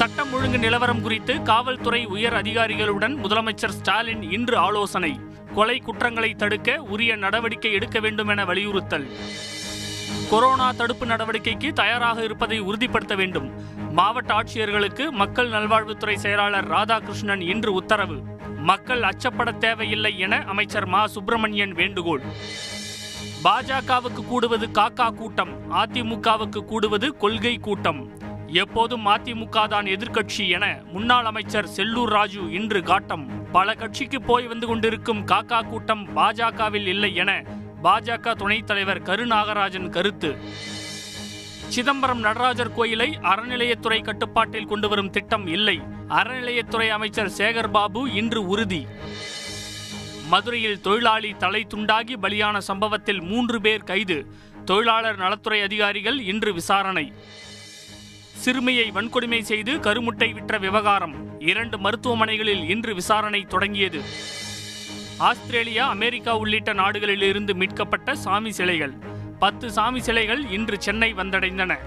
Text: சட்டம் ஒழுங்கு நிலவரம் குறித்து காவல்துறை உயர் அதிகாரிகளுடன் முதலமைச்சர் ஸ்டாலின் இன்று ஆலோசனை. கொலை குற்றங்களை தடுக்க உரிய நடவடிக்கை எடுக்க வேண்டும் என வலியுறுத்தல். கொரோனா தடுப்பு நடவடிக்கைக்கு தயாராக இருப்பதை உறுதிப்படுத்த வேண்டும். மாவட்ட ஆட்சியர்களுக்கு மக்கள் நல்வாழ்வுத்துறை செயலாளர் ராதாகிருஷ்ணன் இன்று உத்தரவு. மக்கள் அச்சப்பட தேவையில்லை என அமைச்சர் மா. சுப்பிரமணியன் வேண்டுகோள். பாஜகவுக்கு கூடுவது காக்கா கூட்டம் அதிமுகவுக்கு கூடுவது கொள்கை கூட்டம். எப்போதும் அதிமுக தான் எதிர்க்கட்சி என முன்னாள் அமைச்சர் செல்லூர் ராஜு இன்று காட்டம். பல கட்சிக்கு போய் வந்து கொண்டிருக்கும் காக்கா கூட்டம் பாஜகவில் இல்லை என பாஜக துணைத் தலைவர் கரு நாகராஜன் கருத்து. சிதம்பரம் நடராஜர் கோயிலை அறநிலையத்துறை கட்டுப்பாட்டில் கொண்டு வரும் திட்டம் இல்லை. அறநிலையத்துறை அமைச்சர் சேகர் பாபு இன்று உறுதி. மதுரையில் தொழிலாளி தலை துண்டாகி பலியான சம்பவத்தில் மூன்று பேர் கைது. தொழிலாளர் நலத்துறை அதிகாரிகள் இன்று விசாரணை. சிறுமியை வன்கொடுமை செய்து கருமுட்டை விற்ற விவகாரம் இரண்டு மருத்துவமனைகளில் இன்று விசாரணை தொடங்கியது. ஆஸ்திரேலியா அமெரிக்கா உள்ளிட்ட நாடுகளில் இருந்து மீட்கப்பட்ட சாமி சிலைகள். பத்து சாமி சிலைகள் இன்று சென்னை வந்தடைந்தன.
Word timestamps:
சட்டம் 0.00 0.32
ஒழுங்கு 0.32 0.58
நிலவரம் 0.58 1.02
குறித்து 1.02 1.42
காவல்துறை 1.42 2.04
உயர் 2.04 2.34
அதிகாரிகளுடன் 2.34 3.24
முதலமைச்சர் 3.24 3.68
ஸ்டாலின் 3.68 4.30
இன்று 4.30 4.58
ஆலோசனை. 4.58 5.20
கொலை 5.54 5.78
குற்றங்களை 5.78 6.34
தடுக்க 6.34 6.82
உரிய 6.82 7.16
நடவடிக்கை 7.16 7.72
எடுக்க 7.72 8.00
வேண்டும் 8.00 8.28
என 8.28 8.44
வலியுறுத்தல். 8.44 9.10
கொரோனா 10.30 10.72
தடுப்பு 10.72 11.06
நடவடிக்கைக்கு 11.06 11.72
தயாராக 11.72 12.24
இருப்பதை 12.24 12.58
உறுதிப்படுத்த 12.58 13.14
வேண்டும். 13.14 13.52
மாவட்ட 13.92 14.34
ஆட்சியர்களுக்கு 14.34 15.10
மக்கள் 15.10 15.48
நல்வாழ்வுத்துறை 15.48 16.14
செயலாளர் 16.14 16.70
ராதாகிருஷ்ணன் 16.70 17.40
இன்று 17.40 17.72
உத்தரவு. 17.72 18.22
மக்கள் 18.56 19.00
அச்சப்பட 19.00 19.58
தேவையில்லை 19.58 20.18
என 20.18 20.42
அமைச்சர் 20.46 20.86
மா. 20.86 21.06
சுப்பிரமணியன் 21.06 21.72
வேண்டுகோள். 21.72 22.22
பாஜகவுக்கு 23.44 24.24
கூடுவது 24.26 24.66
காக்கா 24.66 25.14
கூட்டம் 25.14 25.72
அதிமுகவுக்கு 25.72 26.64
கூடுவது 26.64 27.16
கொள்கை 27.16 27.56
கூட்டம். 27.56 28.28
எப்போதும் 28.52 29.06
அதிமுக 29.06 29.68
தான் 29.68 29.84
எதிர்க்கட்சி 29.84 30.48
என 30.48 30.78
முன்னாள் 30.84 31.24
அமைச்சர் 31.24 31.68
செல்லூர் 31.76 32.04
ராஜு 32.04 32.52
இன்று 32.52 32.82
காட்டம். 32.82 33.50
பல 33.52 33.74
கட்சிக்கு 33.74 34.22
போய் 34.22 34.46
வந்து 34.46 34.66
கொண்டிருக்கும் 34.66 35.26
காக்கா 35.26 35.66
கூட்டம் 35.66 36.16
பாஜகவில் 36.16 36.86
இல்லை 36.86 37.14
என 37.14 37.44
பாஜக 37.82 38.34
துணைத் 38.34 38.66
தலைவர் 38.66 39.02
கரு 39.02 39.26
நாகராஜன் 39.26 39.88
கருத்து. 39.88 40.38
சிதம்பரம் 41.68 42.20
நடராஜர் 42.20 42.72
கோயிலை 42.72 43.18
அறநிலையத்துறை 43.22 44.02
கட்டுப்பாட்டில் 44.04 44.66
கொண்டு 44.66 44.88
வரும் 44.88 45.10
திட்டம் 45.10 45.46
இல்லை. 45.46 45.80
அறநிலையத்துறை 46.08 46.88
அமைச்சர் 46.88 47.30
சேகர் 47.36 47.70
பாபு 47.70 48.12
இன்று 48.12 48.46
உறுதி. 48.46 48.86
மதுரையில் 50.28 50.80
தொழிலாளி 50.80 51.34
தலை 51.38 51.66
துண்டாகி 51.74 52.16
பலியான 52.22 52.58
சம்பவத்தில் 52.58 53.20
மூன்று 53.20 53.60
பேர் 53.60 53.82
கைது. 53.82 54.26
தொழிலாளர் 54.64 55.16
நலத்துறை 55.16 55.60
அதிகாரிகள் 55.60 56.20
இன்று 56.20 56.54
விசாரணை. 56.54 57.12
சிறுமியை 58.40 58.90
வன்கொடுமை 58.90 59.40
செய்து 59.40 59.72
கருமுட்டை 59.76 60.32
விற்ற 60.32 60.58
விவகாரம் 60.58 61.40
இரண்டு 61.40 61.78
மருத்துவமனைகளில் 61.78 62.68
இன்று 62.68 62.94
விசாரணை 62.94 63.42
தொடங்கியது. 63.42 64.00
ஆஸ்திரேலியா 65.18 65.88
அமெரிக்கா 65.88 66.36
உள்ளிட்ட 66.36 66.72
நாடுகளில் 66.72 67.22
இருந்து 67.22 67.54
மீட்கப்பட்ட 67.54 68.14
சாமி 68.14 68.52
சிலைகள். 68.52 68.92
பத்து 69.38 69.70
சாமி 69.70 70.00
சிலைகள் 70.00 70.50
இன்று 70.50 70.80
சென்னை 70.80 71.14
வந்தடைந்தன. 71.14 71.80